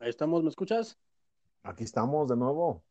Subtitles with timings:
[0.00, 0.96] Ahí estamos, ¿me escuchas?
[1.64, 2.84] Aquí estamos de nuevo.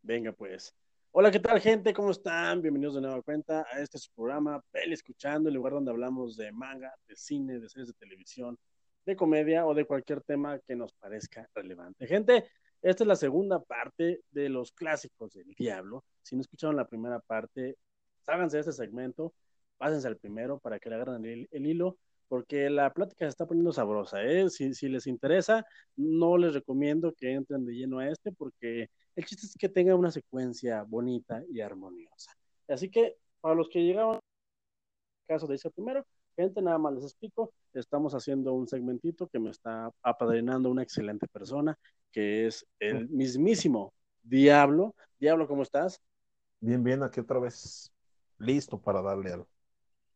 [0.00, 0.72] Venga, pues.
[1.10, 1.92] Hola, ¿qué tal, gente?
[1.92, 2.62] ¿Cómo están?
[2.62, 6.52] Bienvenidos de nueva cuenta a este su programa Peli Escuchando, el lugar donde hablamos de
[6.52, 8.56] manga, de cine, de series de televisión,
[9.04, 12.06] de comedia o de cualquier tema que nos parezca relevante.
[12.06, 12.48] Gente,
[12.80, 16.04] esta es la segunda parte de los clásicos del diablo.
[16.22, 17.76] Si no escucharon la primera parte,
[18.20, 19.34] ságanse de este segmento,
[19.78, 21.98] pásense al primero para que le agarren el, el hilo
[22.30, 24.22] porque la plática se está poniendo sabrosa.
[24.22, 24.48] ¿eh?
[24.50, 25.66] Si, les interesa,
[25.96, 29.96] no les recomiendo que entren de lleno a este, porque el chiste es que tenga
[29.96, 32.30] una secuencia bonita y armoniosa.
[32.68, 34.20] Así que, para los que llegaron,
[35.26, 39.50] caso de ese primero, gente, nada más les explico, estamos haciendo un segmentito que me
[39.50, 41.76] está apadrinando una excelente persona,
[42.12, 44.94] que es el mismísimo Diablo.
[45.18, 46.00] Diablo, ¿cómo estás?
[46.60, 47.92] Bien, bien, aquí otra vez
[48.38, 49.46] listo para darle al,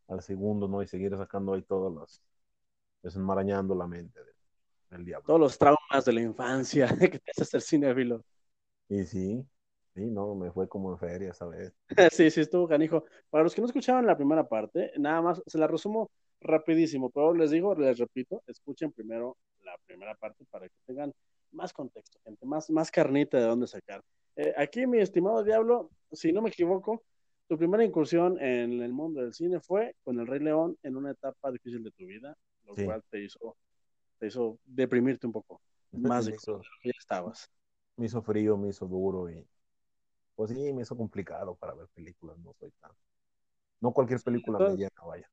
[0.09, 0.83] al segundo, ¿no?
[0.83, 2.23] Y seguir sacando ahí todas las,
[3.03, 4.35] desenmarañando la mente del,
[4.91, 5.27] del diablo.
[5.27, 8.25] Todos los traumas de la infancia que te hace ser cinéfilo.
[8.89, 9.47] Y sí,
[9.95, 11.73] sí, no, me fue como en feria esa vez.
[12.13, 13.05] sí, sí, estuvo canijo.
[13.31, 17.35] Para los que no escuchaban la primera parte, nada más, se la resumo rapidísimo, pero
[17.35, 21.13] les digo, les repito, escuchen primero la primera parte para que tengan
[21.53, 24.03] más contexto, gente, más, más carnita de dónde sacar.
[24.37, 27.03] Eh, aquí, mi estimado Diablo, si no me equivoco,
[27.49, 31.11] tu primera incursión en el mundo del cine fue con El Rey León en una
[31.13, 32.37] etapa difícil de tu vida,
[32.67, 32.83] lo Sí.
[32.85, 33.57] cual te hizo,
[34.19, 37.51] te hizo deprimirte un poco, más de hizo, que ya estabas.
[37.97, 39.47] me hizo frío, me hizo duro y
[40.37, 42.93] pues sí, me hizo complicado para ver películas, no soy tan,
[43.81, 45.31] no cualquier película me llena, vaya.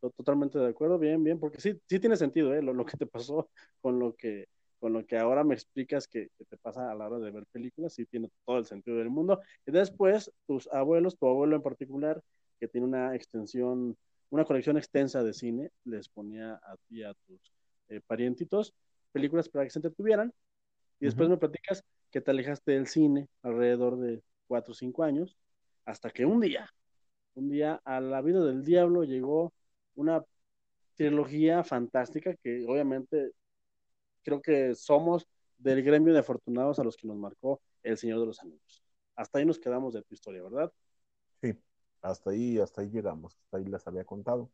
[0.00, 2.62] To- Totalmente de acuerdo, bien, bien, porque sí, sí tiene sentido, ¿eh?
[2.62, 3.50] Lo, lo que te pasó
[3.80, 4.46] con lo que,
[4.78, 7.46] con lo que ahora me explicas que, que te pasa a la hora de ver
[7.46, 9.40] películas, sí tiene todo el sentido del mundo.
[9.66, 12.22] Y después, tus abuelos, tu abuelo en particular,
[12.58, 13.96] que tiene una extensión,
[14.30, 17.52] una colección extensa de cine, les ponía a ti a tus
[17.88, 18.74] eh, parientitos
[19.12, 20.32] películas para que se entretuvieran.
[21.00, 25.36] Y después me platicas que te alejaste del cine alrededor de cuatro o cinco años,
[25.84, 26.68] hasta que un día,
[27.34, 29.52] un día a la vida del diablo llegó
[29.94, 30.24] una
[30.96, 33.32] trilogía fantástica que obviamente
[34.28, 35.26] creo que somos
[35.58, 38.82] del gremio de afortunados a los que nos marcó El Señor de los Anillos.
[39.16, 40.72] Hasta ahí nos quedamos de tu historia, ¿verdad?
[41.42, 41.54] Sí,
[42.02, 44.50] hasta ahí, hasta ahí llegamos, hasta ahí les había contado.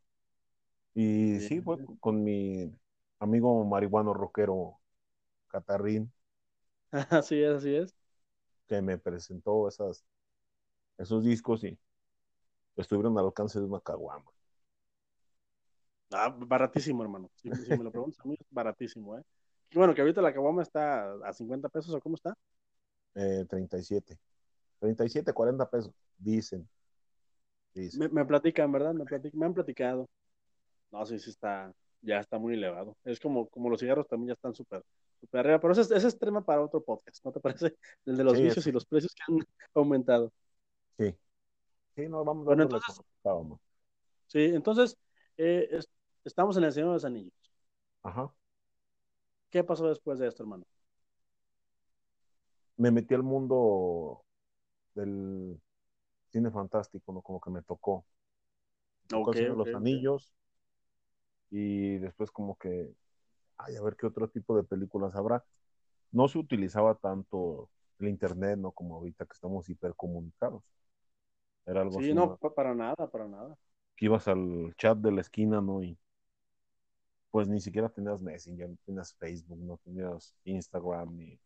[0.94, 2.72] Y sí, fue con mi
[3.20, 4.80] amigo marihuano rockero
[5.48, 6.12] Catarrín,
[7.10, 7.94] Así es, así es.
[8.68, 10.04] que me presentó esas,
[10.98, 11.78] esos discos y
[12.76, 14.30] estuvieron al alcance de una caguama.
[16.12, 17.30] Ah, baratísimo, hermano.
[17.36, 19.22] Si, si me lo preguntas a mí, es baratísimo, ¿eh?
[19.72, 22.36] Bueno, que ahorita la caguama está a 50 pesos, ¿o cómo está?
[23.14, 24.18] Eh, 37.
[24.80, 26.68] 37, 40 pesos, dicen.
[27.74, 28.00] dicen.
[28.00, 28.92] Me, me platican, ¿verdad?
[28.94, 30.08] Me, platic- me han platicado.
[30.90, 32.96] No, sí, sí está, ya está muy elevado.
[33.04, 34.82] Es como, como los cigarros también ya están súper,
[35.20, 37.76] súper arriba, pero ese, es- ese es tema para otro podcast, ¿no te parece?
[38.06, 39.38] El de los Sí, vicios y los precios que han
[39.74, 40.32] aumentado.
[40.98, 41.16] Sí.
[41.96, 43.00] Sí, no, vamos Bueno, entonces,
[44.26, 44.96] sí, entonces,
[45.36, 45.88] eh, es-
[46.24, 47.32] estamos en el Señor de los Anillos.
[48.02, 48.32] Ajá.
[49.54, 50.66] ¿Qué pasó después de esto, hermano?
[52.76, 54.24] Me metí al mundo
[54.94, 55.60] del
[56.30, 57.22] cine fantástico, ¿no?
[57.22, 58.06] Como que me tocó.
[59.10, 59.74] Me tocó los.
[59.74, 60.34] Anillos
[61.50, 62.92] y después como que,
[63.58, 65.44] ay, a ver qué otro tipo de películas habrá.
[66.12, 68.72] No se utilizaba tanto el internet, ¿no?
[68.72, 70.64] Como ahorita que estamos hipercomunicados.
[71.66, 72.40] Era algo Sí, así, no, ¿no?
[72.40, 73.56] pa- para nada, para nada.
[73.96, 75.82] Que ibas al chat de la esquina, ¿no?
[75.82, 75.98] Y
[77.34, 81.36] pues ni siquiera tenías Messenger, no tenías Facebook, no tenías Instagram, ni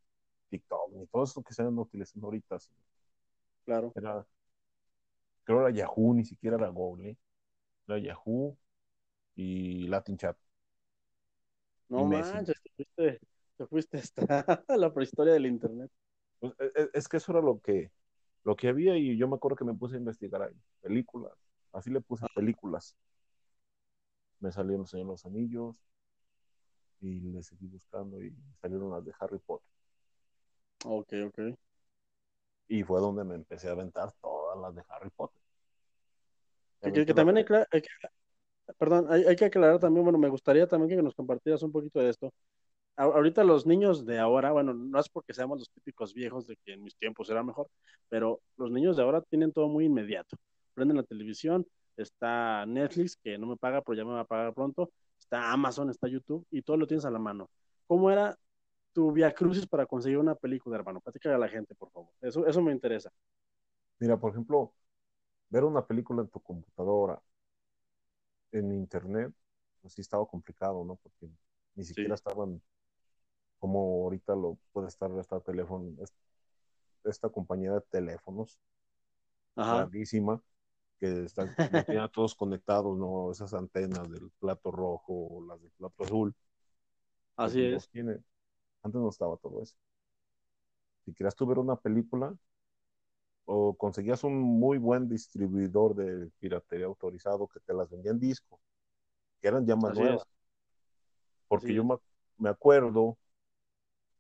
[0.51, 2.59] TikTok, ni todo eso que se están utilizando ahorita.
[3.65, 3.93] Claro.
[3.95, 4.27] Era,
[5.45, 7.17] creo era Yahoo, ni siquiera era Google, ¿eh?
[7.89, 8.57] Era Yahoo
[9.37, 10.37] y Latin Chat
[11.89, 13.21] No manches, te fuiste,
[13.57, 14.23] te fuiste hasta
[14.77, 15.91] la prehistoria del internet.
[16.39, 17.91] Pues, e- e- es que eso era lo que,
[18.45, 21.33] lo que había y yo me acuerdo que me puse a investigar ahí, películas,
[21.73, 22.97] así le puse películas.
[24.41, 25.77] Me salieron los Señor los Anillos
[27.01, 29.69] y le seguí buscando y salieron las de Harry Potter.
[30.85, 31.39] Ok, ok.
[32.69, 35.41] Y fue donde me empecé a aventar todas las de Harry Potter.
[36.83, 37.89] Que, que- que también hay, hay que,
[38.79, 42.01] perdón, hay, hay que aclarar también, bueno, me gustaría también que nos compartieras un poquito
[42.01, 42.33] de esto.
[42.97, 46.57] A- ahorita los niños de ahora, bueno, no es porque seamos los típicos viejos de
[46.65, 47.69] que en mis tiempos era mejor,
[48.09, 50.37] pero los niños de ahora tienen todo muy inmediato.
[50.75, 51.67] Prenden la televisión,
[52.03, 55.91] está Netflix, que no me paga, pero ya me va a pagar pronto, está Amazon,
[55.91, 57.51] está YouTube, y todo lo tienes a la mano.
[57.87, 58.37] ¿Cómo era
[58.93, 61.01] tu via crucis para conseguir una película, hermano?
[61.01, 62.11] Platícale a la gente, por favor.
[62.21, 63.11] Eso, eso me interesa.
[63.99, 64.73] Mira, por ejemplo,
[65.51, 67.21] ver una película en tu computadora,
[68.53, 69.33] en internet,
[69.81, 70.97] pues sí estaba complicado, ¿no?
[70.97, 71.29] Porque
[71.75, 72.15] ni siquiera Sí.
[72.15, 72.63] estaban
[73.59, 75.91] como ahorita lo puede estar esta teléfono,
[77.05, 78.59] esta compañía de teléfonos,
[79.57, 80.41] larguísima,
[80.99, 81.55] que están
[82.13, 83.31] todos conectados, ¿no?
[83.31, 86.35] Esas antenas del plato rojo o las del plato azul.
[87.37, 87.89] Así es.
[88.83, 89.77] Antes no estaba todo eso.
[91.05, 92.37] Si querías tú ver una película,
[93.51, 98.61] o conseguías un muy buen distribuidor de piratería autorizado que te las vendía en disco,
[99.41, 100.27] que eran ya más nuevas.
[101.47, 101.83] Porque yo
[102.37, 103.17] me, acuerdo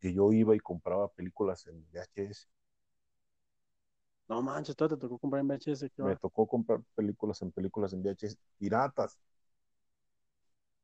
[0.00, 2.48] que yo iba y compraba películas en VHS.
[4.28, 5.90] No manches, ¿tú te tocó comprar en VHS?
[5.96, 9.18] Me tocó comprar películas en películas en VHS piratas.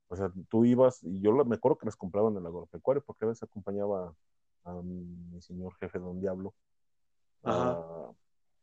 [0.08, 3.24] O sea, tú ibas, y yo me acuerdo que las compraban en el agropecuario, porque
[3.24, 4.14] a veces acompañaba
[4.64, 6.54] a mi señor jefe Don Diablo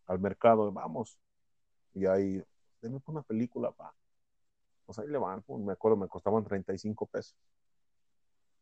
[0.08, 1.18] al mercado, vamos.
[1.94, 2.42] Y ahí,
[2.82, 3.94] denme una película, pa.
[4.86, 7.36] Pues ahí le van, pues, me acuerdo, me costaban 35 pesos.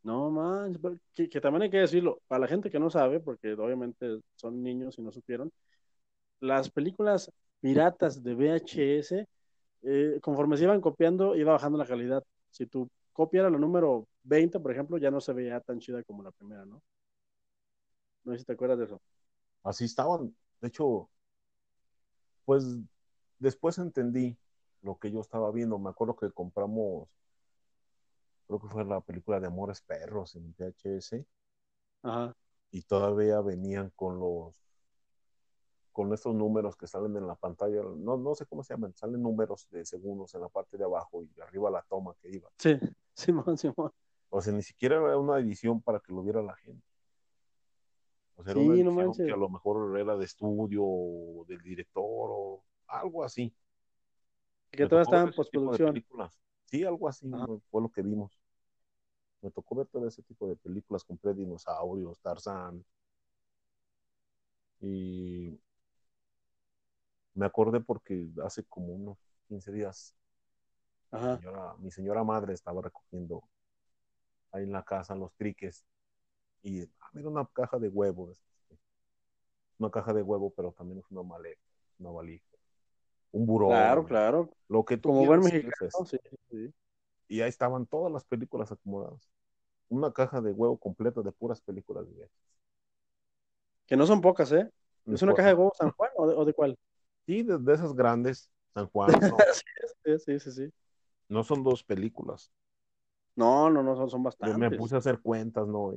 [0.04, 0.81] No manches,
[1.13, 4.63] que, que, también hay que decirlo, para la gente que no sabe, porque obviamente son
[4.63, 5.51] niños y no supieron,
[6.39, 9.27] las películas piratas de VHS,
[9.83, 14.07] eh, conforme se iban copiando, iba bajando la calidad si tu copia era la número
[14.24, 16.81] 20, por ejemplo, ya no se veía tan chida como la primera, ¿no?
[18.24, 19.01] No sé si te acuerdas de eso.
[19.63, 20.36] Así estaban.
[20.62, 21.09] De hecho,
[22.45, 22.65] pues
[23.39, 24.38] después entendí
[24.81, 25.77] lo que yo estaba viendo.
[25.80, 27.07] Me acuerdo que compramos,
[28.47, 31.25] creo que fue la película de Amores Perros en VHS.
[32.03, 32.35] Ajá.
[32.71, 34.53] Y todavía venían con los
[35.99, 39.21] con estos números que salen en la pantalla, no, no sé cómo se llaman, salen
[39.21, 42.49] números de segundos en la parte de abajo y arriba la toma que iba.
[42.55, 42.79] Sí,
[43.13, 43.91] Simón, Simón.
[44.29, 46.87] O sea, ni siquiera era una edición para que lo viera la gente.
[48.37, 52.29] O sea, era una edición que a lo mejor era de estudio o del director
[52.31, 53.53] o algo así.
[54.71, 56.01] Que todas estaban en postproducción.
[56.67, 57.29] Sí, algo así
[57.69, 58.39] fue lo que vimos.
[59.41, 62.85] Me tocó ver todo ese tipo de películas, compré dinosaurios, Tarzán.
[64.79, 65.59] Y
[67.39, 70.13] me acordé porque hace como unos 15 días
[71.80, 73.41] Mi, señora, madre estaba recogiendo
[74.51, 75.86] ahí en la casa los triques
[76.62, 78.44] y ah, mira una caja de huevos
[79.77, 81.62] una caja de huevo pero también es una maleta
[82.00, 82.45] una valija
[83.31, 84.50] un buró claro claro.
[84.68, 85.71] Lo que como buen mexicano
[87.30, 89.30] y ahí estaban todas las películas acomodadas.
[89.88, 92.27] Una caja de huevo completa de puras películas de
[93.85, 94.69] que no son pocas eh
[95.06, 96.77] es una caja de huevo San Juan o de cuál
[97.29, 99.11] Sí, de, esas grandes, San Juan.
[100.03, 100.73] sí, sí, sí,
[101.27, 102.51] No son dos películas.
[103.35, 104.55] No, no, no, son, son bastantes.
[104.55, 105.93] Yo me puse a hacer cuentas, ¿no?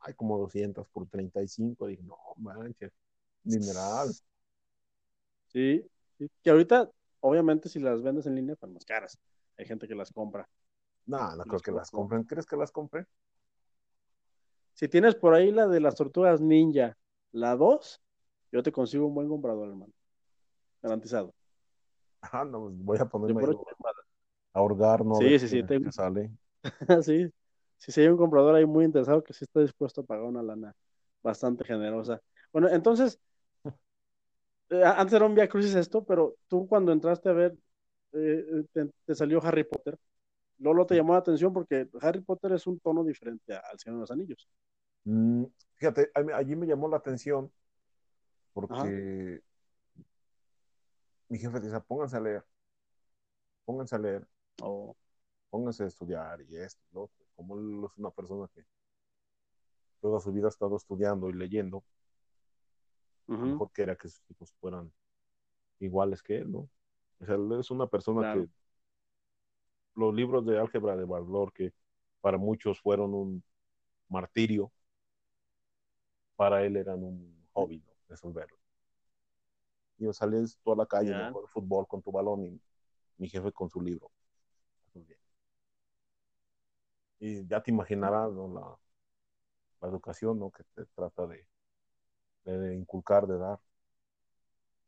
[0.00, 1.88] hay como 200 por 35.
[1.88, 2.90] Dije, no, manches,
[3.44, 4.14] mineral.
[5.48, 5.84] Sí,
[6.16, 6.90] sí, que ahorita,
[7.20, 9.18] obviamente, si las vendes en línea, son más caras.
[9.58, 10.48] Hay gente que las compra.
[11.04, 12.24] No, no creo que las compren.
[12.24, 13.04] ¿Crees que las compre?
[14.72, 16.96] Si tienes por ahí la de las tortugas ninja,
[17.30, 18.00] la 2,
[18.50, 19.92] yo te consigo un buen comprador, hermano
[20.82, 21.34] garantizado.
[22.20, 25.14] Ah, no, pues, voy a ponerme a ahorgar, ¿no?
[25.20, 25.62] Sí, sí, sí.
[25.90, 26.30] sale.
[27.02, 27.30] sí,
[27.78, 30.74] si hay un comprador ahí muy interesado que sí está dispuesto a pagar una lana
[31.22, 32.20] bastante generosa.
[32.52, 33.18] Bueno, entonces,
[34.70, 37.56] eh, antes era un Via Crucis esto, pero tú cuando entraste a ver,
[38.12, 39.98] eh, te, salió Harry Potter.
[40.58, 44.00] Lolo te llamó la atención porque Harry Potter es un tono diferente al Señor de
[44.02, 44.48] los Anillos.
[45.04, 47.50] Mm, fíjate, allí me llamó la atención
[48.52, 49.40] porque
[51.32, 52.44] mi jefe dice, pónganse a leer,
[53.64, 54.28] pónganse a leer,
[54.60, 54.94] o
[55.48, 57.10] pónganse a estudiar y esto, ¿no?
[57.34, 58.66] Como él es una persona que
[60.02, 61.82] toda su vida ha estado estudiando y leyendo,
[63.26, 64.92] mejor que era que sus hijos fueran
[65.80, 66.68] iguales que él, ¿no?
[67.18, 68.50] O sea, él es una persona que
[69.94, 71.72] los libros de álgebra de valor que
[72.20, 73.42] para muchos fueron un
[74.10, 74.70] martirio,
[76.36, 77.92] para él eran un hobby, ¿no?
[78.08, 78.61] Resolverlo.
[80.02, 82.60] Yo salías toda la calle a jugar fútbol con tu balón y
[83.18, 84.10] mi jefe con su libro.
[87.20, 88.76] Y ya te imaginarás la,
[89.80, 90.50] la, educación ¿no?
[90.50, 91.46] que te trata de,
[92.44, 93.60] de, inculcar, de dar.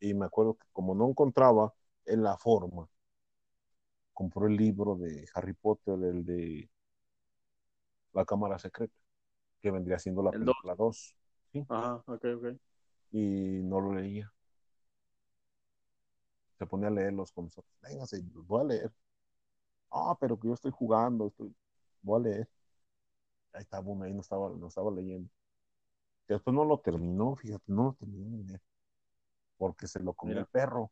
[0.01, 1.73] Y me acuerdo que como no encontraba
[2.07, 2.89] en la forma,
[4.13, 6.69] compró el libro de Harry Potter, el de
[8.13, 8.97] La Cámara Secreta,
[9.61, 11.17] que vendría siendo la película 2.
[11.69, 12.47] Ajá, ok, ok.
[13.13, 14.34] Y no lo leía
[16.59, 17.75] se pone a leerlos con nosotros.
[17.83, 18.93] Véngase, voy a leer.
[19.91, 21.55] Ah, pero que yo estoy jugando, estoy,
[22.03, 22.49] voy a leer.
[23.53, 25.31] Ahí estaba uno, ahí no estaba, no estaba leyendo.
[26.27, 28.63] Después no lo terminó, fíjate, no lo terminó de leer.
[29.57, 30.91] Porque se lo comió el perro.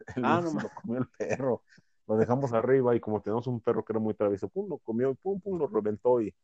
[0.16, 1.62] ah, no se lo comió el perro.
[2.06, 5.14] Lo dejamos arriba y como tenemos un perro que era muy travieso, pum, lo comió,
[5.14, 6.34] pum, pum, lo reventó y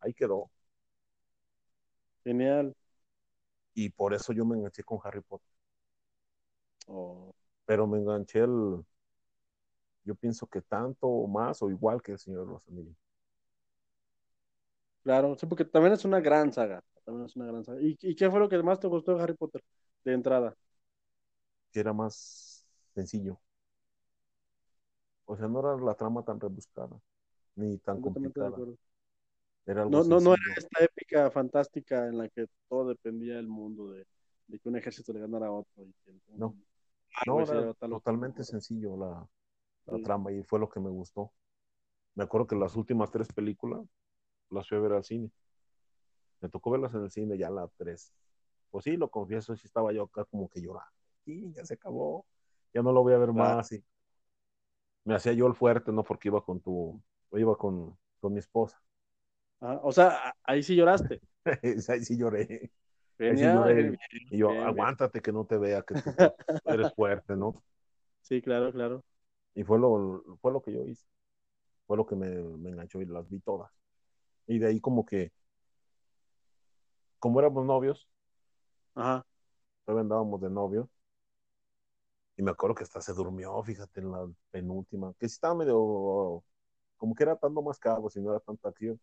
[0.00, 0.50] ahí quedó.
[2.24, 2.74] Genial.
[3.74, 5.48] Y por eso yo me enganché con Harry Potter.
[6.86, 7.34] Oh,
[7.70, 8.84] Pero me enganché el,
[10.04, 12.96] yo pienso que tanto o más o igual que el Señor de los Anillos.
[15.02, 16.82] claro, sí, porque también es una gran saga.
[17.04, 17.80] También es una gran saga.
[17.80, 19.62] ¿Y, y qué fue lo que más te gustó de Harry Potter
[20.04, 20.56] de entrada?
[21.72, 23.40] Que era más sencillo.
[25.24, 27.00] O sea, no era la trama tan rebuscada,
[27.56, 28.62] ni tan complicada.
[29.66, 33.90] Era No, no, no era esta épica fantástica en la que todo dependía del mundo,
[33.92, 34.06] de,
[34.46, 35.84] de que un ejército le ganara a otro.
[35.84, 36.54] Y que un- No.
[37.16, 39.28] Algo No, era totalmente sencillo la,
[39.86, 40.02] la Sí.
[40.04, 41.32] trama y fue lo que me gustó.
[42.14, 43.82] Me acuerdo que las últimas tres películas
[44.50, 45.30] las fui a ver al cine.
[46.40, 48.12] Me tocó verlas en el cine ya las tres.
[48.70, 50.90] Pues sí, lo confieso, sí estaba yo acá como que llorando.
[51.24, 52.26] Sí, ya se acabó.
[52.72, 53.58] Ya no lo voy a ver Claro.
[53.58, 53.72] más.
[53.72, 53.84] Y
[55.04, 56.02] me hacía yo el fuerte, ¿no?
[56.04, 57.00] Porque iba con tu,
[57.32, 58.80] iba con, con mi esposa.
[59.60, 61.20] Ajá, O sea, ahí sí lloraste.
[61.88, 62.70] Ahí sí lloré.
[63.20, 63.74] Ahí sí Genial, lloré.
[63.74, 63.98] bien,
[64.30, 64.68] Y yo, bien, bien.
[64.68, 66.00] aguántate que no te vea, que tú
[66.64, 67.62] eres fuerte, ¿no?
[68.22, 69.04] Sí, claro, claro.
[69.54, 71.06] Y fue lo, fue lo que yo hice.
[71.86, 73.70] Fue lo que me, me enganchó y las vi todas.
[74.46, 75.32] Y de ahí como que,
[77.18, 78.08] como éramos novios,
[78.94, 79.24] Ajá.
[79.84, 80.88] todavía andábamos de novios.
[82.36, 85.12] Y me acuerdo que hasta se durmió, fíjate, en la penúltima.
[85.18, 86.42] Que sí estaba medio,
[86.96, 88.98] como que era tanto más cabos y no era tanta acción.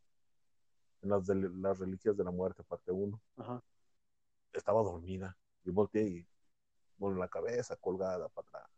[1.02, 3.22] En las, de, las reliquias de la muerte, parte 1.
[3.38, 3.62] Ajá.
[4.58, 5.38] Estaba dormida.
[5.66, 6.28] Y volteé y
[7.00, 8.72] con la cabeza colgada para atrás.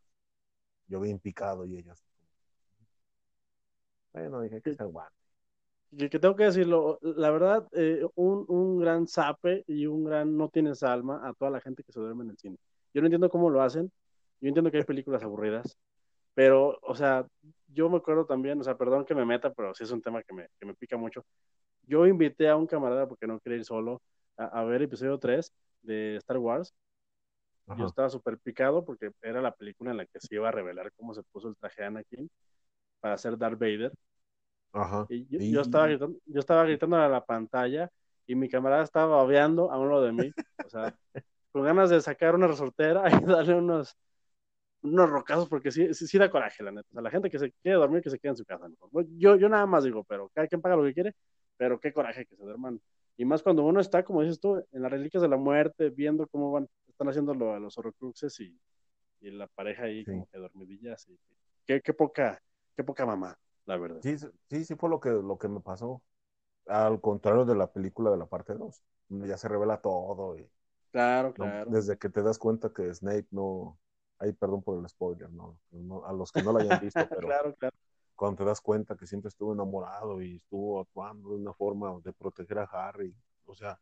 [0.88, 2.06] Yo bien picado y ella así
[4.14, 5.14] Bueno, dije que se aguante.
[5.98, 10.38] Que, que tengo que decirlo, la verdad, eh, un, un gran zape y un gran
[10.38, 12.58] no tienes alma a toda la gente que se duerme en el cine.
[12.94, 13.92] Yo no entiendo cómo lo hacen.
[14.42, 15.78] Yo entiendo que hay películas aburridas,
[16.34, 17.28] pero, o sea,
[17.68, 20.24] yo me acuerdo también, o sea, perdón que me meta, pero sí es un tema
[20.24, 21.26] que me, que me pica mucho.
[21.84, 24.02] Yo invité a un camarada, porque no quería ir solo,
[24.38, 26.74] a, a ver episodio 3 de Star Wars.
[27.78, 30.92] Yo estaba súper picado porque era la película en la que se iba a revelar
[30.94, 32.30] cómo se puso el traje de Anakin
[33.00, 33.94] para ser Darth Vader.
[34.74, 35.06] Ajá.
[35.10, 37.92] Y yo, estaba gritando, yo estaba gritando a la pantalla
[38.26, 40.32] y mi camarada estaba babeando a uno de mí,
[40.66, 40.96] o sea,
[41.52, 43.96] con ganas de sacar una resortera y darle unos,
[44.82, 46.88] unos rocazos, porque sí, sí, sí da coraje, la neta.
[46.90, 48.68] O sea, la gente que se quiere dormir, que se quede en su casa.
[49.18, 51.16] Yo, yo nada más digo, pero cada quien paga lo que quiere,
[51.58, 52.80] pero qué coraje que se duerman.
[53.20, 56.26] Y más cuando uno está, como dices tú, en las reliquias de la muerte, viendo
[56.28, 58.58] cómo van, están haciendo lo, los horrocruxes y,
[59.20, 60.12] y la pareja ahí Sí.
[60.12, 61.06] como que dormidillas.
[61.10, 61.20] Y,
[61.66, 62.42] qué, qué poca,
[62.78, 64.00] qué poca mamá, la verdad.
[64.02, 66.02] Sí, sí, sí fue lo que, lo que me pasó.
[66.66, 70.50] Al contrario de la película de la parte 2, donde ya se revela todo y
[70.94, 71.44] Claro, ¿no?
[71.44, 71.72] claro.
[71.72, 73.78] desde que te das cuenta que Snape no,
[74.20, 77.28] ay, perdón por el spoiler, no, no a los que no la hayan visto, pero
[77.28, 77.76] claro, claro.
[78.20, 82.12] Cuando te das cuenta que siempre estuvo enamorado y estuvo actuando de una forma de
[82.12, 83.80] proteger a Harry, o sea,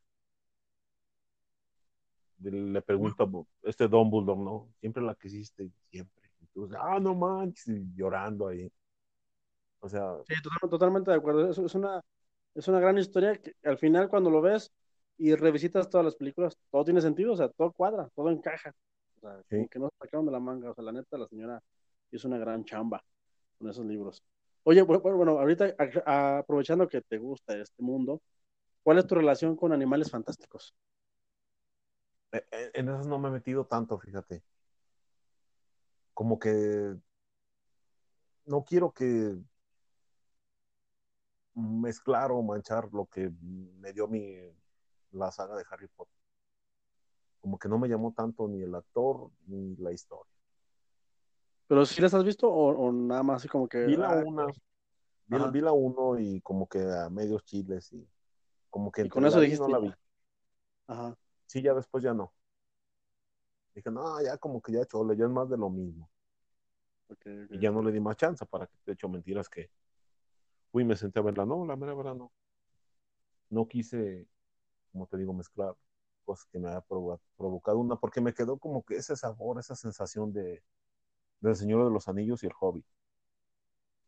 [2.43, 3.25] le pregunta
[3.63, 4.69] este Dumbledore, ¿no?
[4.79, 6.29] Siempre la quisiste, siempre.
[6.39, 8.71] Entonces, ah, no manches, y llorando ahí.
[9.79, 11.49] O sea, Sí, total- totalmente de acuerdo.
[11.49, 11.99] Es, es una,
[12.53, 14.71] es una gran historia que al final cuando lo ves
[15.17, 18.71] y revisitas todas las películas, todo tiene sentido, o sea, todo cuadra, todo encaja.
[19.15, 19.67] O sea, Sí.
[19.67, 20.69] que no se sacaron de la manga.
[20.69, 21.59] O sea, la neta, la señora
[22.11, 23.03] hizo una gran chamba
[23.57, 24.23] con esos libros.
[24.63, 25.75] Oye, bu- bueno, bueno, ahorita
[26.39, 28.21] aprovechando que te gusta este mundo,
[28.83, 30.75] ¿cuál es tu relación con animales fantásticos?
[32.31, 34.43] eh, eh, en esas no me he metido tanto, fíjate.
[36.13, 36.95] Como que
[38.45, 39.37] no quiero que
[41.55, 44.35] mezclar o manchar lo que me dio mi
[45.11, 46.13] la saga de Harry Potter.
[47.41, 50.33] Como que no me llamó tanto ni el actor ni la historia.
[51.67, 53.77] ¿Pero si las has visto o, o nada más así como que...
[53.85, 54.47] Vi la ah, una,
[55.51, 58.07] vi, la uno y como que a medios chiles y
[58.69, 59.93] como que Y con eso dijiste no la vi.
[60.87, 61.17] Ajá.
[61.47, 62.33] Sí, ya después ya no.
[63.73, 66.09] Dije, no, ya como que ya chole, ya es más de lo mismo.
[67.09, 67.51] ok, ok.
[67.51, 69.69] Y ya no le di más chance para que te echo mentiras que
[70.71, 71.45] fui y me senté a verla.
[71.45, 72.31] No, la mera verdad no.
[73.49, 74.27] No quise,
[74.91, 75.75] como te digo, mezclar
[76.25, 79.75] cosas que me había provo- provocado una, porque me quedó como que ese sabor, esa
[79.75, 80.63] sensación de
[81.39, 82.85] del Señor de los Anillos y el Hobbit.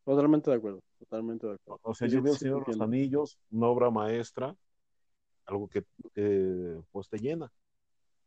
[0.03, 1.81] Totalmente de acuerdo, totalmente de acuerdo.
[1.83, 2.81] O sea, yo sí, vi el Señor de los.
[2.81, 4.55] Anillos, una obra maestra,
[5.45, 5.85] algo que,
[6.91, 7.51] pues te llena.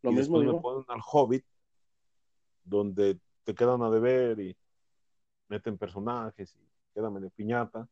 [0.03, 0.63] Lo y mismo después me digo.
[0.63, 1.45] ponen al Hobbit,
[2.65, 4.57] donde te quedan a deber y
[5.49, 6.61] meten personajes y
[6.95, 7.89] quedan medio piñata.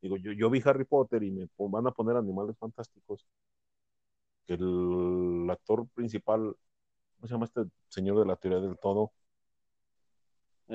[0.00, 3.26] Digo, yo, yo vi Harry Potter y me van a poner animales fantásticos.
[4.46, 6.54] Que el actor principal,
[7.16, 9.12] ¿cómo se llama este señor de la teoría del todo?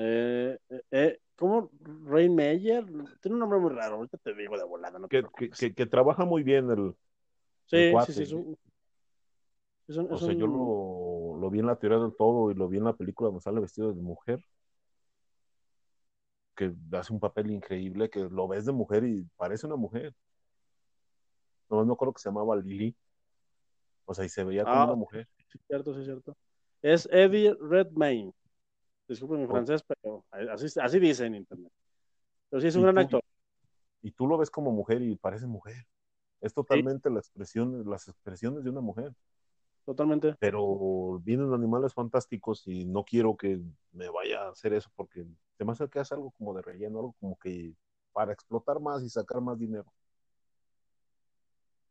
[0.02, 0.58] Eh,
[0.90, 1.70] eh, ¿Cómo?
[2.04, 2.84] Rain Meyer.
[3.20, 3.96] Tiene un nombre muy raro.
[3.96, 4.98] Ahorita te digo de volada.
[4.98, 5.58] No Que, que, preocupes.
[5.58, 6.94] que, que trabaja muy bien el,
[7.66, 8.12] Sí, cuate.
[8.12, 8.22] sí, sí.
[8.24, 8.58] es un-
[9.88, 12.68] es un- O sea, yo lo, lo vi en la teoría del todo y lo
[12.68, 14.42] vi en la película donde sale vestido de mujer.
[16.56, 20.14] Que hace un papel increíble, que lo ves de mujer y parece una mujer.
[21.70, 22.94] No, no creo que se llamaba Lily.
[24.04, 25.28] O sea, y se veía como Ah, una mujer.
[25.36, 26.36] Sí, es cierto, sí, es cierto.
[26.82, 28.32] Es Eddie Redmayne.
[29.10, 31.72] Disculpen mi francés, pero así, así dice en internet.
[32.48, 33.02] Pero sí es un ¿Y gran tú?
[33.16, 33.22] actor.
[34.02, 35.84] Y tú lo ves como mujer y parece mujer.
[36.40, 39.12] Es totalmente la expresión, las expresiones de una mujer.
[39.84, 40.36] Totalmente.
[40.38, 45.26] Pero vienen animales fantásticos y no quiero que me vaya a hacer eso porque
[45.68, 47.74] hace que es algo como de relleno, algo como que
[48.12, 49.92] para explotar más y sacar más dinero.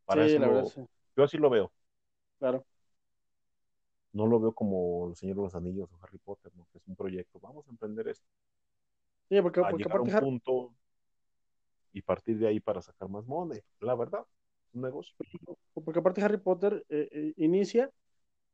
[0.05, 0.81] Para sí, eso la lo- verdad, sí.
[1.17, 1.69] yo así lo veo.
[2.39, 2.65] Claro.
[4.13, 6.67] No lo veo como El Señor de los Anillos o Harry Potter, ¿no?
[6.71, 7.39] que es un proyecto.
[7.39, 8.25] Vamos a emprender esto.
[9.29, 10.73] Sí, porque, A porque llegar a un Harry- punto
[11.93, 13.59] y partir de ahí para sacar más money.
[13.79, 14.25] La verdad,
[14.73, 15.15] un negocio.
[15.73, 17.89] porque aparte Harry Potter eh, eh, inicia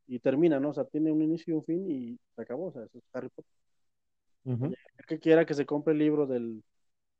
[0.07, 0.69] y termina, ¿no?
[0.69, 2.67] O sea, tiene un inicio y un fin y se acabó.
[2.67, 3.51] O sea, eso es Harry Potter.
[4.97, 6.63] El que quiera que se compre el libro del,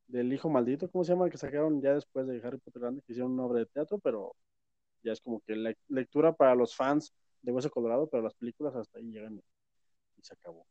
[0.08, 1.26] del hijo maldito, ¿cómo se llama?
[1.26, 3.98] El que sacaron ya después de Harry Potter grande, que hicieron una obra de teatro,
[3.98, 4.34] pero
[5.02, 7.14] ya es como que le- lectura para los fans
[7.46, 9.36] de Hueso Colorado, pero las películas hasta ahí llegan
[10.18, 10.66] y se acabó.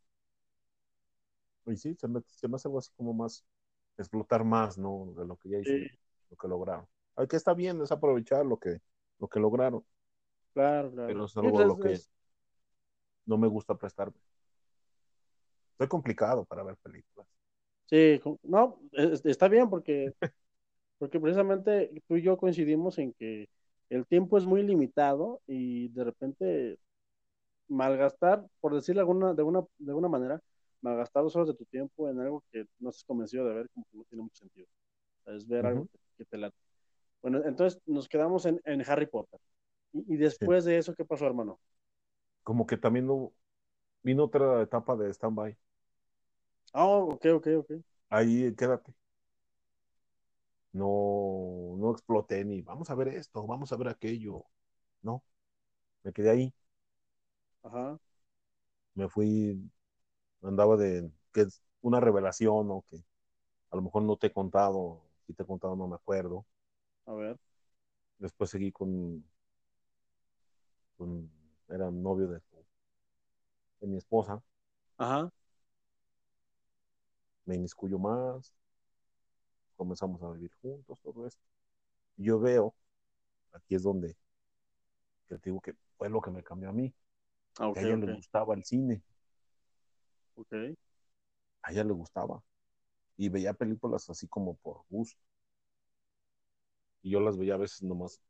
[1.65, 3.43] Y sí, se me, se me hace algo así como más,
[3.97, 5.13] explotar más, ¿no?
[5.17, 5.97] De lo que ya hicieron, Sí,
[6.29, 6.87] lo que lograron.
[7.15, 8.79] Ay, que está bien, es aprovechar lo que,
[9.19, 9.83] lo que lograron,
[10.53, 11.15] claro, claro.
[11.15, 12.03] pero es algo pues a lo que
[13.25, 14.17] no me gusta prestarme.
[15.77, 17.27] Soy complicado para ver películas.
[17.85, 20.13] sí, no, es- está bien porque,
[20.99, 23.47] porque precisamente tú y yo coincidimos en que
[23.89, 26.79] el tiempo es muy limitado y de repente
[27.67, 30.41] malgastar, por decirlo de alguna, de una, de alguna manera,
[30.81, 33.85] malgastar dos horas de tu tiempo en algo que no estás convencido de ver, como
[33.91, 34.67] que no tiene mucho sentido.
[35.27, 36.57] Es ver algo que, que te late.
[37.21, 39.39] Bueno, entonces nos quedamos en, en Harry Potter.
[39.93, 41.59] Y, y después de eso, ¿qué pasó, hermano?
[42.43, 43.33] Como que también no,
[44.03, 45.57] vino otra etapa de stand-by.
[46.73, 47.71] Ah, ok, ok, ok.
[48.09, 48.93] Ahí quédate.
[50.79, 54.45] No, no exploté ni vamos a ver esto, vamos a ver aquello.
[55.01, 55.23] No,
[56.03, 56.53] me quedé ahí.
[57.63, 57.99] Ajá,
[58.95, 59.59] Me fui,
[60.43, 62.97] andaba de que es una revelación o que
[63.71, 66.45] a lo mejor no te he contado, si te he contado no me acuerdo.
[67.05, 67.37] a ver.
[68.19, 69.23] Después seguí con,
[70.97, 71.29] con
[71.69, 72.41] era novio de,
[73.79, 74.41] de mi esposa,
[74.97, 75.31] Ajá,
[77.45, 78.53] me inmiscuyo más,
[79.75, 81.43] comenzamos a vivir juntos, todo esto.
[82.17, 82.73] Yo veo,
[83.53, 84.15] aquí es donde
[85.27, 86.93] que te digo que fue lo que me cambió a mí,
[87.59, 89.01] ah, a ella le gustaba el cine,
[90.35, 90.53] ok.
[91.63, 92.41] a ella le gustaba.
[93.17, 95.19] Y veía películas así como por gusto.
[97.01, 98.21] Y yo las veía a veces nomás.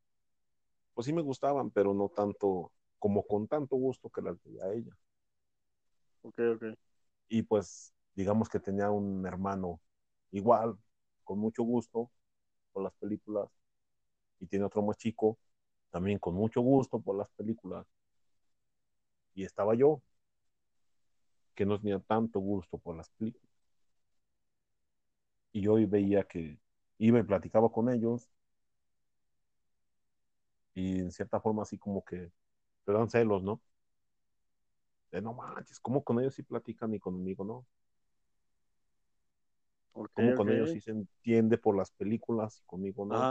[0.93, 4.73] Pues sí me gustaban, pero no tanto, como con tanto gusto que las veía a
[4.73, 4.95] ella.
[6.21, 6.63] Ok, ok.
[7.27, 9.81] Y pues, digamos que tenía un hermano
[10.31, 10.77] igual,
[11.25, 12.11] con mucho gusto
[12.73, 13.49] por las películas.
[14.39, 15.37] Y tiene otro más chico,
[15.91, 17.87] también con mucho gusto por las películas.
[19.35, 20.01] Y estaba yo,
[21.55, 23.49] que no tenía tanto gusto por las películas.
[25.53, 26.59] Y yo veía que
[26.99, 28.29] iba y platicaba con ellos.
[30.75, 32.31] Y en cierta forma así como que
[32.85, 33.61] te dan celos, ¿no?
[35.11, 37.65] De no manches, ¿cómo con ellos sí platican y conmigo no?
[39.95, 43.29] Ok, ¿Cómo con ellos sí se entiende por las películas y conmigo no?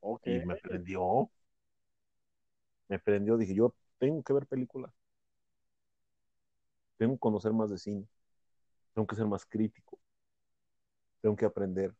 [0.00, 0.26] Ok.
[0.26, 1.30] Y me prendió.
[2.88, 4.92] Me prendió, dije, yo tengo que ver películas.
[6.96, 8.06] Tengo que conocer más de cine.
[8.94, 9.98] Tengo que ser más crítico.
[11.20, 11.94] Tengo que aprender.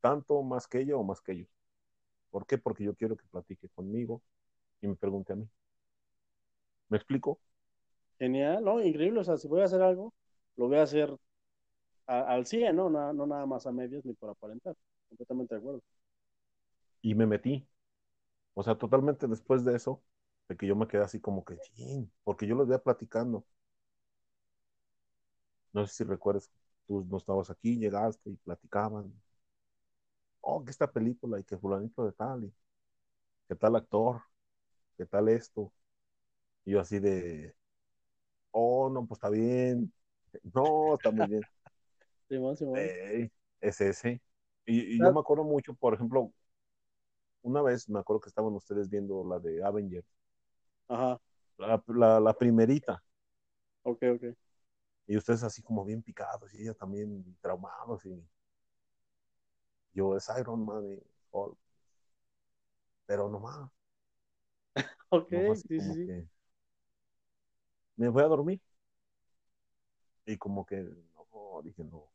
[0.00, 1.48] Tanto más que ella o más que ellos.
[2.30, 2.58] ¿Por qué?
[2.58, 4.22] Porque yo quiero que platique conmigo
[4.82, 5.48] y me pregunte a mí.
[6.90, 7.40] ¿Me explico?
[8.18, 8.80] Genial, ¿no?
[8.82, 9.20] Increíble.
[9.20, 10.14] O sea, si voy a hacer algo,
[10.56, 11.14] lo voy a hacer
[12.06, 12.90] al 100, ¿no?
[12.90, 14.74] Na- no nada más a medias ni por aparentar.
[15.10, 15.82] Completamente de acuerdo.
[17.02, 17.66] Y me metí.
[18.54, 20.02] O sea, totalmente después de eso,
[20.48, 21.58] de que yo me quedé así como que,
[22.24, 23.46] porque yo los veía platicando.
[25.72, 26.50] No sé si recuerdas,
[26.86, 29.12] tú no estabas aquí, llegaste y platicaban.
[30.40, 32.52] Oh, que esta película y que fulanito de tal, y
[33.48, 34.22] qué tal actor,
[34.98, 35.72] qué tal esto.
[36.66, 37.56] Y yo así de,
[38.52, 39.92] oh, no, pues está bien.
[40.54, 41.46] No, está muy bien.
[42.28, 42.92] Simón, Simón.
[43.60, 44.20] Es ese.
[44.66, 46.32] Y, y yo me acuerdo mucho, por ejemplo,
[47.42, 50.06] una vez me acuerdo que estaban ustedes viendo la de Avengers,
[50.88, 51.18] Ajá.
[51.58, 53.02] la, la, la primerita,
[53.82, 54.36] Ok, ok.
[55.08, 58.22] y ustedes así como bien picados, y ella también traumados, y
[59.92, 60.98] yo es Iron Man, y
[61.30, 61.58] Hulk.
[63.06, 63.68] Pero nomás.
[65.10, 66.12] Ok, no fue así sí, sí, sí.
[66.12, 66.28] que-
[67.98, 68.60] Me fui a dormir.
[70.26, 72.08] Y como que, no, dije, no,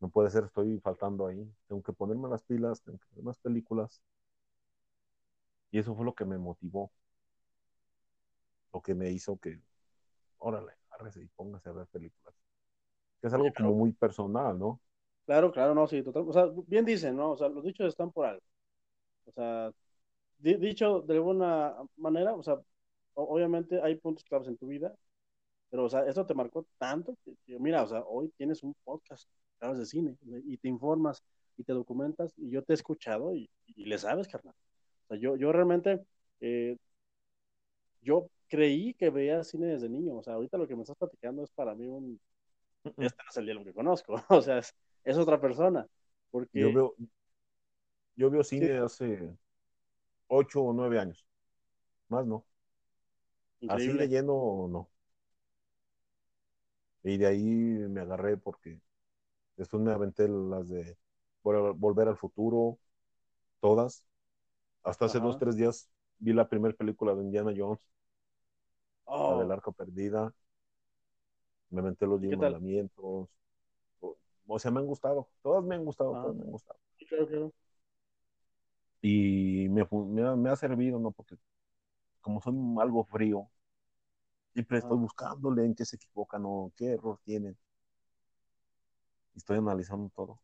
[0.00, 1.48] no puede ser, estoy faltando ahí.
[1.68, 4.02] Tengo que ponerme las pilas, tengo que ver más películas.
[5.72, 6.92] Y eso fue lo que me motivó.
[8.72, 9.60] Lo que me hizo que,
[10.38, 12.34] órale, agárrese y póngase a ver películas.
[13.20, 14.80] Que es algo como muy personal, ¿no?
[15.26, 16.24] Claro, claro, no, sí, total.
[16.28, 17.32] O sea, bien dicen, ¿no?
[17.32, 18.42] O sea, los dichos están por algo.
[19.26, 19.72] O sea,
[20.38, 22.56] di- dicho de alguna manera, o sea,
[23.14, 24.94] obviamente hay puntos claves en tu vida,
[25.70, 28.74] pero, o sea, esto te marcó tanto que, que, mira, o sea, hoy tienes un
[28.84, 29.28] podcast,
[29.60, 31.22] hablas de cine, y te informas
[31.56, 34.54] y te documentas, y yo te he escuchado y, y le sabes, carnal.
[35.04, 36.04] O sea, yo, yo realmente,
[36.40, 36.76] eh,
[38.02, 41.44] yo creí que veía cine desde niño, o sea, ahorita lo que me estás platicando
[41.44, 42.20] es para mí un,
[42.84, 45.86] este no es el diálogo que conozco, o sea, es, es otra persona,
[46.30, 46.60] porque...
[46.60, 46.94] Yo veo,
[48.16, 48.72] yo veo cine Sí.
[48.72, 49.36] hace
[50.26, 51.26] ocho o nueve años.
[52.08, 52.44] Más no.
[53.66, 54.90] Así de lleno, no.
[57.02, 58.80] Y de ahí me agarré porque
[59.56, 60.98] después me aventé las de
[61.44, 62.78] Vol- Volver al Futuro,
[63.60, 64.06] todas.
[64.84, 65.20] Hasta hace Ajá.
[65.20, 67.80] dos, tres días vi la primera película de Indiana Jones,
[69.26, 70.34] la Oh, del Arca Perdida.
[71.70, 73.28] Me aventé los ¿Y diez mandamientos.
[74.00, 74.18] O,
[74.48, 75.28] o sea, me han gustado.
[75.42, 76.18] Todas me han gustado, Ajá.
[76.18, 76.80] todas me han gustado.
[76.98, 77.52] sí, claro, claro.
[79.02, 81.10] Y me, ha, me ha servido, ¿no?
[81.12, 81.36] Porque
[82.20, 83.50] como soy algo frío,
[84.52, 87.56] siempre estoy buscándole en qué se equivocan o qué error tienen.
[89.34, 90.40] Y estoy analizando todo.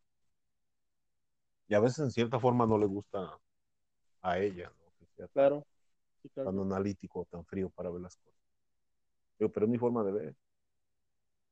[1.69, 3.39] Y a veces en cierta forma no le gusta
[4.23, 4.93] a ella, ¿no?
[4.99, 5.65] Que sea tan, Claro,
[6.23, 6.55] sí, claro.
[6.55, 8.41] tan analítico, tan frío para ver las cosas.
[9.39, 10.37] Digo, pero es mi forma de ver.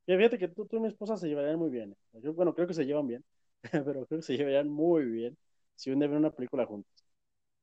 [0.07, 1.95] Y fíjate que tú, tú y mi esposa se llevarían muy bien.
[2.13, 3.23] Yo, bueno, creo que se llevan bien,
[3.85, 5.37] pero creo que se llevarían muy bien
[5.75, 6.91] si un día ven una película juntos.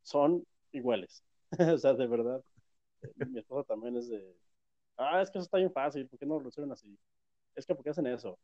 [0.03, 1.25] Son iguales.
[1.75, 2.43] O sea, de verdad.
[3.17, 4.37] Mi esposa también es de,
[4.97, 6.99] ah, es que eso está bien fácil, ¿por qué no lo resuelven así?
[7.57, 8.39] Es que, ¿por qué hacen eso?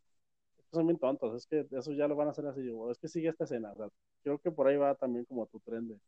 [0.58, 2.90] Es que son bien tontos, es que eso ya lo van a hacer así, o
[2.90, 3.72] es que sigue esta escena.
[3.72, 3.88] O sea,
[4.22, 5.98] creo que por ahí va también como tu tren de,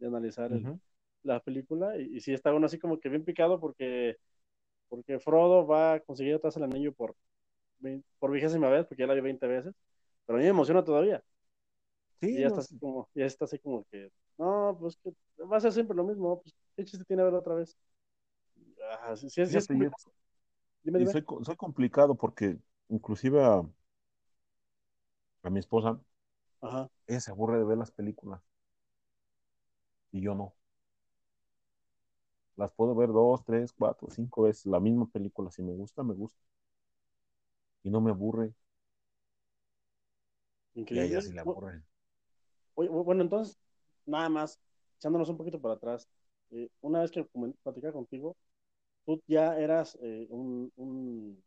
[0.00, 0.68] de analizar el,
[1.24, 4.18] la película y, y sí está uno así como que bien picado porque,
[4.88, 7.16] porque Frodo va a conseguir atrás el anillo por,
[8.18, 9.74] por vigésima vez, porque ya la vi 20 veces,
[10.26, 11.22] pero a mí me emociona todavía.
[12.20, 15.12] Sí, Y ya no, está así como, ya está así como que, no, pues que
[15.44, 17.76] va a ser siempre lo mismo, pues qué chiste tiene verlo otra vez.
[19.02, 19.86] Ah, sí, sí, sí, es y
[20.84, 21.06] Dime, y dime.
[21.06, 22.56] soy, soy complicado porque
[22.88, 23.62] inclusive a,
[25.42, 26.00] a mi esposa,
[26.62, 28.40] Ajá, ella se aburre de ver las películas.
[30.12, 30.54] Y yo no.
[32.54, 35.50] Las puedo ver dos, tres, cuatro, cinco veces la misma película.
[35.50, 36.40] Si me gusta, me gusta.
[37.82, 38.54] Y no me aburre.
[40.92, 41.04] Y a increíble.
[41.04, 41.82] ella sí le Bu- aburre.
[42.88, 43.58] Bueno, entonces,
[44.06, 44.60] nada más,
[44.98, 46.08] echándonos un poquito para atrás,
[46.50, 47.24] eh, una vez que
[47.62, 48.36] platicaba contigo,
[49.06, 51.44] tú ya eras eh, un, un-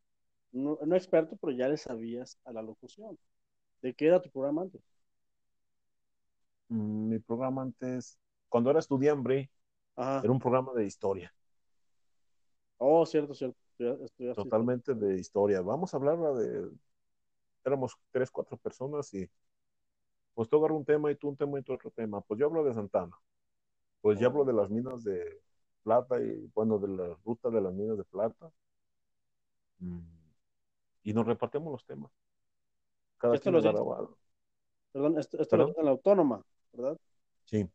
[0.54, 3.18] no, no experto, pero ya le sabías a la locución.
[3.82, 4.82] ¿De qué era tu programa antes?
[6.70, 8.18] Mm, Mi programa antes,
[8.50, 9.50] cuando era estudiante,
[10.22, 11.34] era un programa de historia.
[12.80, 13.58] Oh, cierto, cierto.
[14.06, 15.62] Estudiaste Totalmente de historia.
[15.62, 16.72] Vamos a hablar de...
[17.66, 19.30] Éramos tres, cuatro personas y
[20.34, 22.22] pues tú agarras un tema y tú un tema y tú otro tema.
[22.22, 23.18] Pues yo hablo de Santana.
[24.02, 25.42] Pues yo hablo de las minas de
[25.84, 28.52] plata y bueno, de la ruta de las minas de plata.
[29.80, 30.00] Mm.
[31.04, 32.12] Y nos repartimos los temas.
[33.18, 34.18] Cada Esto lo algo.
[34.92, 35.74] Perdón, esto, esto ¿Perdón?
[35.76, 36.98] lo en la autónoma, ¿verdad?
[37.46, 37.68] Sí.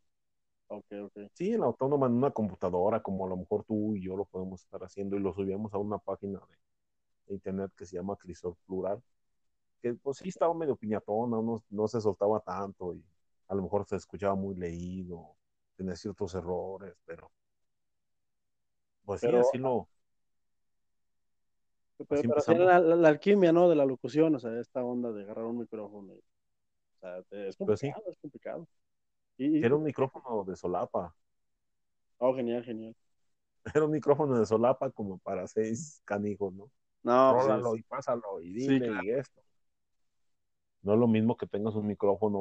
[0.68, 1.18] Ok, ok.
[1.33, 4.25] Sí, en la autónoma, en una computadora, como a lo mejor tú y yo lo
[4.27, 6.57] podemos estar haciendo, y lo subíamos a una página de,
[7.27, 9.03] de internet que se llama Crisol Plural,
[9.82, 13.04] que pues sí estaba medio piñatona, no, no se soltaba tanto, y
[13.48, 15.34] a lo mejor se escuchaba muy leído,
[15.76, 17.30] tenía ciertos errores, pero
[19.04, 19.88] pues Pero- sí, así lo,
[22.08, 23.68] Pero, Así pero la, la- la alquimia, ¿no?
[23.68, 26.14] De la locución, o sea, esta onda de agarrar un micrófono.
[26.14, 27.88] y- o sea, es Pues sí.
[27.90, 28.68] complicado, es complicado.
[29.36, 31.12] Y, y- era un micrófono de solapa,
[32.18, 32.94] oh, genial, genial.
[33.74, 36.70] era un micrófono de solapa como para seis canijos, ¿no?
[37.02, 39.02] No, pues, Rólalo y pásalo y Sí, claro.
[39.02, 39.40] y esto.
[40.88, 42.40] No es lo mismo que tengas un micrófono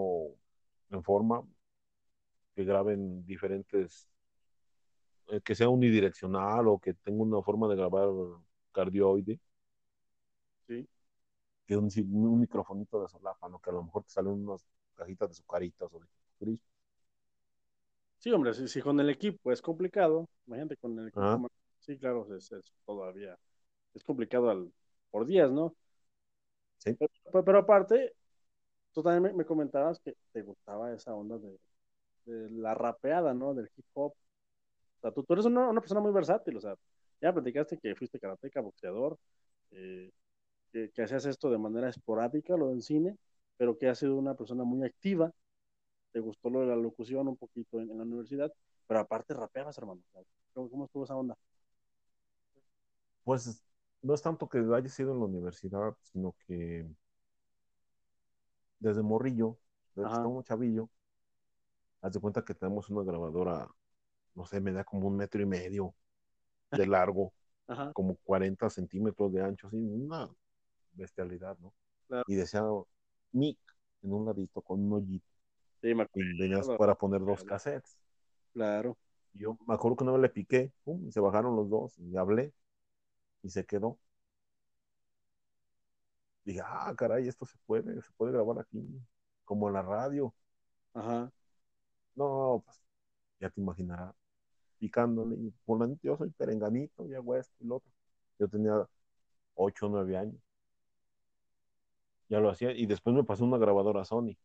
[0.89, 1.43] en forma
[2.55, 4.09] que graben diferentes,
[5.29, 8.09] eh, que sea unidireccional o que tenga una forma de grabar
[8.71, 9.39] cardioide,
[10.67, 10.87] sí.
[11.65, 13.59] que un, un microfonito de solapa, ¿no?
[13.59, 16.57] Que a lo mejor te salen unas cajitas de sucaritas o de.
[18.19, 21.39] Sí, hombre, si, si con el equipo es complicado, imagínate con el equipo.
[21.39, 23.37] Más- Sí, claro, es, es todavía.
[23.93, 24.73] Es complicado al,
[25.09, 25.75] por días, ¿no?
[26.77, 26.97] Sí.
[27.31, 28.13] Pero- pero aparte,
[28.97, 31.59] tú también me, me comentabas que te gustaba esa onda de,
[32.49, 33.53] la rapeada, ¿no?
[33.53, 34.13] Del hip hop.
[34.13, 36.73] O sea, tú, eres una, una, persona muy versátil, o sea,
[37.21, 39.19] ya platicaste que fuiste karateca, boxeador,
[39.69, 40.09] eh,
[40.71, 43.15] que, que, hacías esto de manera esporádica, lo del cine,
[43.55, 45.31] pero que has sido una persona muy activa,
[46.11, 48.51] te gustó lo de la locución un poquito en, en la universidad,
[48.87, 50.01] pero aparte rapeabas, hermano.
[50.53, 51.37] ¿Cómo, ¿Cómo estuvo esa onda?
[53.23, 53.63] Pues
[54.01, 56.87] no es tanto que haya sido en la universidad, sino que
[58.79, 59.57] desde morrillo,
[59.95, 60.89] desde como chavillo,
[62.01, 63.67] haz de cuenta que tenemos una grabadora,
[64.35, 65.93] no sé, me da como un metro y medio
[66.71, 67.33] de largo,
[67.67, 67.91] Ajá.
[67.93, 70.29] como 40 centímetros de ancho, así, una
[70.93, 71.73] bestialidad, ¿no?
[72.07, 72.23] Claro.
[72.27, 72.63] Y decía
[73.31, 73.59] Mic
[74.03, 75.27] en un ladito con un hoyito.
[75.81, 76.29] Sí, me acuerdo.
[76.29, 77.97] Y venías para poner dos cassettes.
[78.53, 78.97] Claro.
[79.33, 82.17] Yo me acuerdo que una vez le piqué, pum, y se bajaron los dos, y
[82.17, 82.53] hablé,
[83.43, 83.99] y se quedó.
[86.47, 88.81] Dije, ah, caray, esto se puede, se puede grabar aquí,
[89.43, 90.33] como en la radio.
[90.93, 91.29] Ajá.
[92.15, 92.81] No, pues,
[93.41, 94.15] ya te imaginarás,
[94.79, 97.91] picándole, y por yo soy perenganito, y hago esto y lo otro.
[98.39, 98.87] Yo tenía
[99.55, 100.41] ocho o nueve años.
[102.29, 104.37] Ya lo hacía, y después me pasó una grabadora Sony,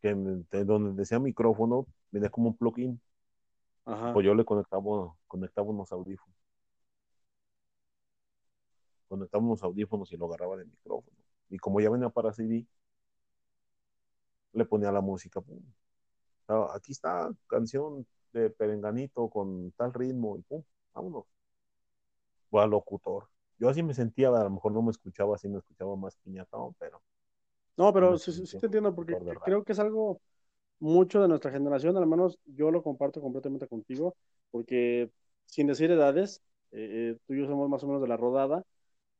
[0.00, 2.98] que me, donde decía micrófono, venía como un plugin.
[3.84, 4.14] Ajá.
[4.14, 6.45] Pues yo le conectaba, conectaba unos audífonos
[9.06, 11.16] conectaba unos audífonos y lo agarraba del micrófono.
[11.48, 12.66] Y como ya venía para CD,
[14.52, 15.40] le ponía la música.
[15.40, 15.60] Pum.
[16.74, 20.62] Aquí está canción de Perenganito con tal ritmo y pum,
[20.94, 21.24] vámonos.
[22.50, 23.28] Fue al locutor.
[23.58, 26.74] Yo así me sentía, a lo mejor no me escuchaba así, me escuchaba más piñatón,
[26.78, 27.00] pero.
[27.76, 30.20] No, pero sí, sí, te entiendo, porque creo que es algo
[30.78, 34.14] mucho de nuestra generación, al menos yo lo comparto completamente contigo,
[34.50, 35.10] porque
[35.46, 36.42] sin decir edades,
[36.72, 38.64] eh, eh, tú y yo somos más o menos de la rodada,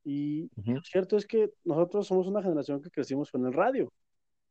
[0.06, 0.74] y uh -huh.
[0.76, 3.92] lo cierto es que nosotros somos una generación que crecimos con el radio,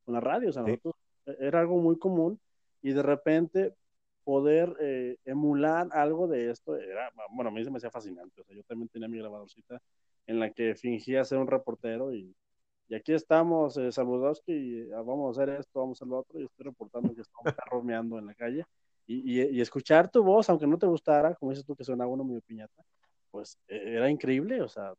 [0.03, 0.71] con la radio, o sea, sí.
[0.71, 0.95] nosotros,
[1.27, 2.37] e, era algo muy común
[2.81, 3.73] y de repente
[4.25, 8.43] poder eh, emular algo de esto era, bueno, a mí se me hacía fascinante, o
[8.43, 9.81] sea, yo también tenía mi grabadorcita
[10.27, 12.35] en la que fingía ser un reportero y,
[12.89, 16.37] y aquí estamos, eh, Saludowski, ah, vamos a hacer esto, vamos a hacer lo otro,
[16.37, 18.65] y estoy reportando que estamos romeando en la calle
[19.07, 22.05] y, y, y, escuchar tu voz, aunque no te gustara, como dices tú que suena
[22.07, 22.83] uno medio piñata,
[23.31, 24.93] pues e, era increíble, o sea,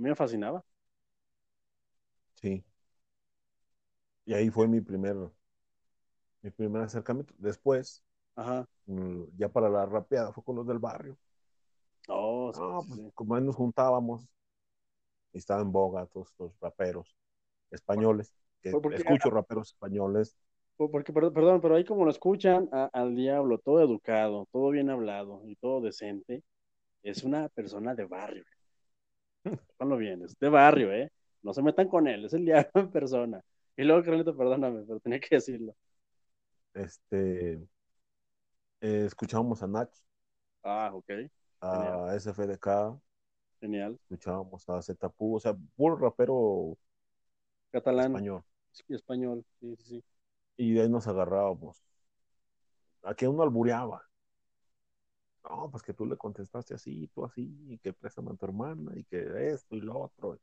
[0.00, 0.64] me fascinaba.
[2.34, 2.64] Sí.
[4.24, 5.16] Y ahí fue mi primer,
[6.42, 7.34] mi primer acercamiento.
[7.38, 8.02] Después,
[8.36, 8.66] Ajá.
[8.86, 11.16] Mm, ya para la rapeada, fue con los del barrio.
[12.08, 13.10] Oh, sí, pues, sí.
[13.14, 14.26] como ahí nos juntábamos,
[15.32, 17.14] y estaban en boga todos los raperos
[17.70, 20.36] españoles, que Porque- escucho raperos españoles.
[20.76, 24.88] Porque, perdón, perdón, pero ahí como lo escuchan a- al diablo, todo educado, todo bien
[24.88, 26.42] hablado y todo decente,
[27.02, 28.44] es una persona de barrio.
[29.44, 31.10] Sépanlo bien, es de barrio, ¿eh?
[31.42, 33.42] No se metan con él, es el diablo en persona.
[33.76, 35.74] Y luego, Carlito, perdóname, pero tenía que decirlo.
[36.74, 37.54] Este,
[38.80, 39.90] eh, escuchábamos a Nach,
[40.62, 41.10] Ah, ok,
[41.62, 43.00] a SFDK,
[43.60, 43.98] genial.
[44.02, 46.76] escuchábamos a Zetapu, o sea, puro rapero
[47.72, 48.42] Catalán español.
[48.88, 50.04] y español, sí, sí, sí.
[50.56, 51.82] Y de ahí nos agarrábamos.
[53.02, 54.02] Aquí uno albureaba.
[55.44, 58.92] No, pues que tú le contestaste así, tú así, y que préstame a tu hermana,
[58.96, 60.38] y que esto y lo otro.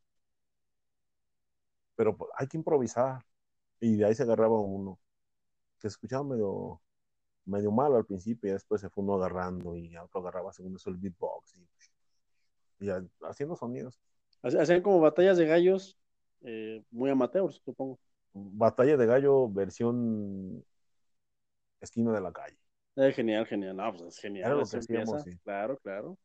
[1.96, 3.24] Pero pues, hay que improvisar.
[3.80, 5.00] Y de ahí se agarraba uno.
[5.80, 6.82] Que escuchaba medio,
[7.46, 10.90] medio mal al principio, y después se fue uno agarrando, y otro agarraba según eso
[10.92, 11.68] el beatbox, y,
[12.80, 12.90] y
[13.24, 14.00] haciendo sonidos.
[14.44, 15.98] Hac- Hacían como batallas de gallos
[16.42, 18.00] eh, muy amateurs, supongo.
[18.34, 20.64] Batalla de gallo, versión
[21.82, 22.58] esquina de la calle.
[22.98, 23.76] Eh, genial, genial.
[23.76, 24.48] No, pues es genial.
[24.48, 25.32] Era lo así que hacíamos, empieza.
[25.32, 25.38] sí.
[25.44, 26.18] Claro, claro.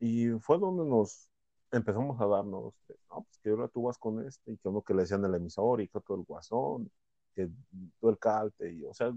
[0.00, 1.28] Y fue donde nos
[1.70, 2.74] empezamos a darnos,
[3.10, 5.34] no, pues que ahora tú vas con este, y que uno que le decían el
[5.34, 6.90] emisor, y que otro el guasón,
[7.34, 7.48] que
[8.00, 9.12] tú el calte, y o sea,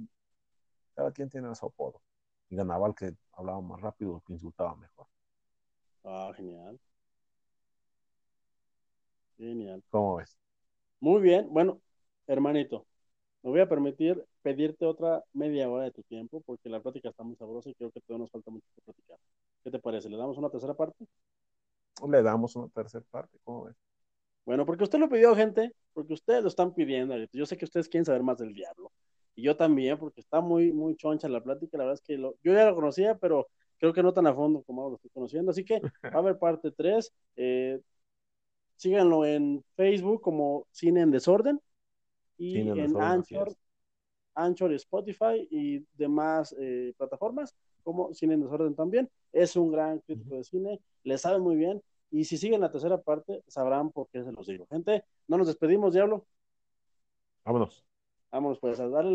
[0.96, 2.02] cada quien tiene su apodo.
[2.50, 5.08] Y ganaba el que hablaba más rápido, el que insultaba mejor.
[6.04, 6.78] Ah, genial.
[9.38, 9.82] Genial.
[9.90, 10.38] ¿Cómo ves?
[11.00, 11.48] Muy bien.
[11.50, 11.82] Bueno,
[12.28, 12.86] hermanito,
[13.44, 17.24] me voy a permitir pedirte otra media hora de tu tiempo porque la plática está
[17.24, 19.18] muy sabrosa y creo que todavía nos falta mucho que platicar.
[19.64, 20.10] ¿Qué te parece?
[20.10, 21.06] ¿Le damos una tercera parte?
[22.10, 23.76] Le damos una tercera parte, ¿cómo ves?
[24.46, 27.16] Bueno, porque usted lo pidió, gente, porque ustedes lo están pidiendo.
[27.32, 28.92] Yo sé que ustedes quieren saber más del diablo.
[29.36, 31.78] Y yo también, porque está muy, muy choncha la plática.
[31.78, 33.48] La verdad es que lo- yo ya lo conocía, pero
[33.80, 35.52] creo que no tan a fondo como ahora lo estoy conociendo.
[35.52, 35.76] Así que
[36.14, 37.14] va a haber parte 3.
[38.76, 41.62] síganlo en Facebook como Cine en Desorden
[42.38, 43.56] y Cine en en Anchor.
[44.36, 49.10] Anchor, Spotify y demás eh, plataformas como Cine en Desorden también.
[49.32, 51.82] Es un gran crítico de cine, le sabe muy bien.
[52.12, 54.68] Y si siguen la tercera parte, sabrán por qué se los digo.
[54.70, 56.26] Gente, no nos despedimos, Diablo.
[57.46, 57.86] Vámonos.
[58.32, 59.10] Vámonos pues a darle